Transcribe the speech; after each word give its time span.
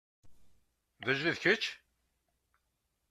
D 1.03 1.07
ajdid 1.11 1.37
kečč? 1.43 1.63